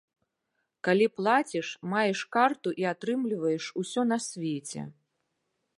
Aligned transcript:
Калі 0.87 1.05
плаціш, 1.17 1.67
маеш 1.91 2.19
карту 2.37 2.69
і 2.85 2.89
атрымліваеш 2.93 3.65
усё 3.83 4.01
на 4.13 4.17
свеце! 4.31 4.81